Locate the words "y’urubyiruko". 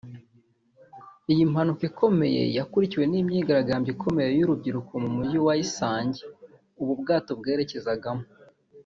4.33-4.91